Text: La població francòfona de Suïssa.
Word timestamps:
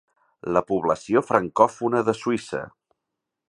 La 0.55 0.63
població 0.71 1.23
francòfona 1.27 2.01
de 2.09 2.19
Suïssa. 2.23 2.67